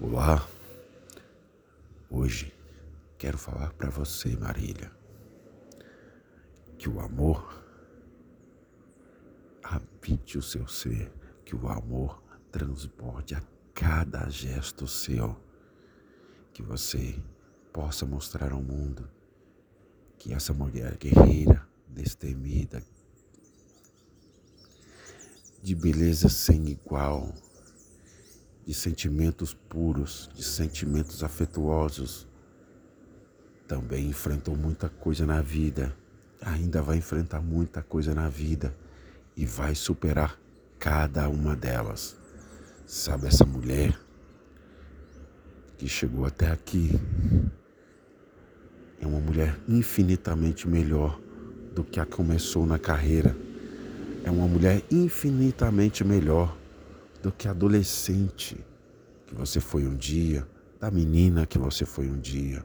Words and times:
Olá, 0.00 0.44
hoje 2.10 2.52
quero 3.16 3.38
falar 3.38 3.72
para 3.74 3.88
você, 3.90 4.36
Marília, 4.36 4.90
que 6.76 6.88
o 6.88 6.98
amor 6.98 7.64
habite 9.62 10.36
o 10.36 10.42
seu 10.42 10.66
ser, 10.66 11.12
que 11.44 11.54
o 11.54 11.68
amor 11.68 12.20
transborde 12.50 13.36
a 13.36 13.42
cada 13.72 14.28
gesto 14.28 14.88
seu, 14.88 15.40
que 16.52 16.60
você 16.60 17.16
possa 17.72 18.04
mostrar 18.04 18.52
ao 18.52 18.60
mundo 18.60 19.08
que 20.18 20.34
essa 20.34 20.52
mulher 20.52 20.96
guerreira, 20.96 21.66
destemida, 21.86 22.82
de 25.62 25.74
beleza 25.76 26.28
sem 26.28 26.68
igual, 26.68 27.32
de 28.66 28.72
sentimentos 28.72 29.54
puros, 29.54 30.30
de 30.34 30.42
sentimentos 30.42 31.22
afetuosos. 31.22 32.26
Também 33.68 34.08
enfrentou 34.08 34.56
muita 34.56 34.88
coisa 34.88 35.26
na 35.26 35.40
vida, 35.40 35.94
ainda 36.40 36.82
vai 36.82 36.96
enfrentar 36.96 37.40
muita 37.40 37.82
coisa 37.82 38.14
na 38.14 38.28
vida 38.28 38.74
e 39.36 39.44
vai 39.44 39.74
superar 39.74 40.38
cada 40.78 41.28
uma 41.28 41.56
delas. 41.56 42.16
Sabe 42.86 43.26
essa 43.26 43.44
mulher 43.44 43.98
que 45.78 45.88
chegou 45.88 46.24
até 46.26 46.50
aqui? 46.50 46.98
É 49.00 49.06
uma 49.06 49.20
mulher 49.20 49.58
infinitamente 49.68 50.68
melhor 50.68 51.20
do 51.74 51.82
que 51.82 51.98
a 51.98 52.06
começou 52.06 52.64
na 52.64 52.78
carreira. 52.78 53.36
É 54.24 54.30
uma 54.30 54.46
mulher 54.46 54.82
infinitamente 54.90 56.04
melhor 56.04 56.56
do 57.24 57.32
que 57.32 57.48
adolescente 57.48 58.62
que 59.26 59.34
você 59.34 59.58
foi 59.58 59.86
um 59.86 59.96
dia, 59.96 60.46
da 60.78 60.90
menina 60.90 61.46
que 61.46 61.58
você 61.58 61.86
foi 61.86 62.06
um 62.06 62.20
dia. 62.20 62.62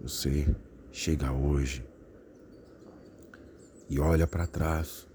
Você 0.00 0.56
chega 0.90 1.30
hoje 1.30 1.84
e 3.90 4.00
olha 4.00 4.26
para 4.26 4.46
trás, 4.46 5.06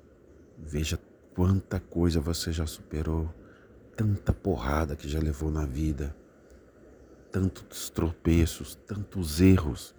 veja 0.60 1.00
quanta 1.34 1.80
coisa 1.80 2.22
você 2.22 2.52
já 2.52 2.68
superou, 2.68 3.34
tanta 3.96 4.32
porrada 4.32 4.96
que 4.96 5.10
já 5.10 5.20
levou 5.20 5.50
na 5.50 5.66
vida, 5.66 6.16
tantos 7.32 7.90
tropeços, 7.90 8.76
tantos 8.86 9.42
erros. 9.42 9.96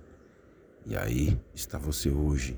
E 0.86 0.96
aí 0.96 1.36
está 1.52 1.78
você 1.78 2.10
hoje, 2.10 2.56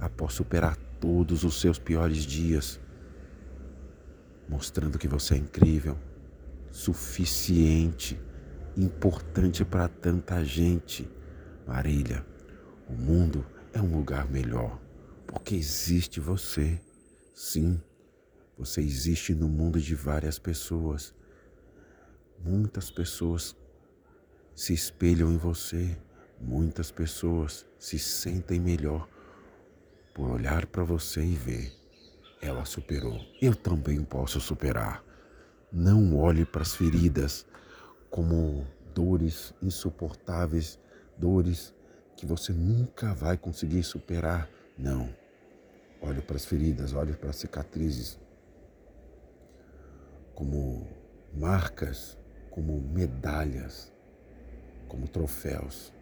após 0.00 0.32
superar 0.32 0.74
todos 0.98 1.44
os 1.44 1.60
seus 1.60 1.78
piores 1.78 2.24
dias 2.24 2.80
mostrando 4.50 4.98
que 4.98 5.06
você 5.06 5.34
é 5.34 5.36
incrível, 5.38 5.96
suficiente, 6.72 8.20
importante 8.76 9.64
para 9.64 9.88
tanta 9.88 10.44
gente. 10.44 11.08
Marília, 11.64 12.26
o 12.88 12.92
mundo 12.92 13.46
é 13.72 13.80
um 13.80 13.96
lugar 13.96 14.28
melhor 14.28 14.76
porque 15.24 15.54
existe 15.54 16.18
você. 16.18 16.80
Sim, 17.32 17.80
você 18.58 18.80
existe 18.80 19.36
no 19.36 19.48
mundo 19.48 19.80
de 19.80 19.94
várias 19.94 20.36
pessoas. 20.36 21.14
Muitas 22.44 22.90
pessoas 22.90 23.54
se 24.52 24.74
espelham 24.74 25.32
em 25.32 25.38
você. 25.38 25.96
Muitas 26.40 26.90
pessoas 26.90 27.64
se 27.78 28.00
sentem 28.00 28.58
melhor 28.58 29.08
por 30.12 30.28
olhar 30.28 30.66
para 30.66 30.82
você 30.82 31.24
e 31.24 31.36
ver 31.36 31.79
ela 32.40 32.64
superou. 32.64 33.20
Eu 33.40 33.54
também 33.54 34.02
posso 34.02 34.40
superar. 34.40 35.04
Não 35.72 36.16
olhe 36.16 36.44
para 36.44 36.62
as 36.62 36.74
feridas 36.74 37.46
como 38.10 38.66
dores 38.94 39.54
insuportáveis, 39.62 40.78
dores 41.16 41.74
que 42.16 42.26
você 42.26 42.52
nunca 42.52 43.14
vai 43.14 43.36
conseguir 43.36 43.82
superar. 43.82 44.48
Não. 44.76 45.14
Olhe 46.00 46.20
para 46.20 46.36
as 46.36 46.44
feridas, 46.44 46.92
olhe 46.92 47.12
para 47.12 47.30
as 47.30 47.36
cicatrizes 47.36 48.18
como 50.34 50.88
marcas, 51.34 52.16
como 52.50 52.80
medalhas, 52.80 53.92
como 54.88 55.06
troféus 55.06 55.92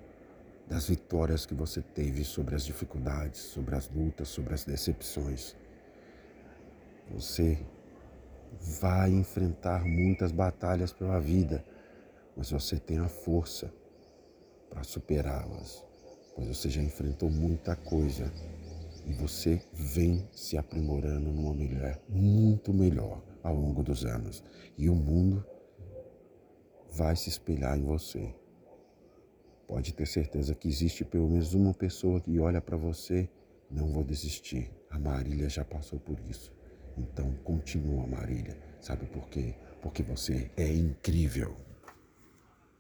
das 0.69 0.89
vitórias 0.89 1.45
que 1.45 1.55
você 1.55 1.83
teve 1.83 2.23
sobre 2.25 2.55
as 2.55 2.65
dificuldades, 2.65 3.41
sobre 3.41 3.75
as 3.75 3.89
lutas, 3.89 4.29
sobre 4.29 4.55
as 4.55 4.65
decepções. 4.65 5.57
Você 7.11 7.59
vai 8.81 9.11
enfrentar 9.11 9.85
muitas 9.85 10.33
batalhas 10.33 10.93
pela 10.93 11.19
vida, 11.21 11.65
mas 12.37 12.51
você 12.51 12.79
tem 12.79 12.99
a 12.99 13.09
força 13.09 13.73
para 14.69 14.83
superá-las, 14.83 15.85
pois 16.35 16.49
você 16.49 16.69
já 16.69 16.83
enfrentou 16.83 17.31
muita 17.31 17.75
coisa 17.75 18.31
e 19.07 19.13
você 19.13 19.61
vem 19.73 20.29
se 20.33 20.59
aprimorando 20.59 21.33
numa 21.33 21.55
mulher 21.55 22.01
muito 22.09 22.73
melhor 22.73 23.23
ao 23.43 23.55
longo 23.55 23.83
dos 23.83 24.05
anos. 24.05 24.45
E 24.77 24.91
o 24.91 24.95
mundo 24.95 25.45
vai 26.91 27.17
se 27.17 27.29
espelhar 27.29 27.79
em 27.79 27.85
você. 27.85 28.35
Pode 29.67 29.95
ter 29.95 30.07
certeza 30.07 30.55
que 30.55 30.69
existe 30.69 31.05
pelo 31.05 31.29
menos 31.29 31.55
uma 31.55 31.73
pessoa 31.73 32.21
que 32.21 32.39
olha 32.39 32.61
para 32.61 32.77
você, 32.77 33.29
não 33.71 33.93
vou 33.93 34.05
desistir. 34.05 34.71
A 34.91 34.99
Marília 34.99 35.49
já 35.49 35.65
passou 35.65 35.99
por 35.99 36.19
isso. 36.21 36.58
Então 36.99 37.33
continua, 37.45 38.07
Marília. 38.07 38.57
Sabe 38.81 39.07
por 39.07 39.29
quê? 39.29 39.55
Porque 39.81 40.03
você 40.03 40.51
é 40.57 40.69
incrível. 40.69 41.57